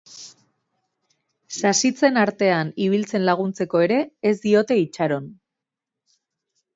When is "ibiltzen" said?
2.85-3.23